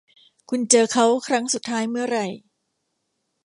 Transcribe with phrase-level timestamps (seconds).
[0.49, 2.27] คุณเจอเค้าครั้งสุดท้ายเมื่อไหร่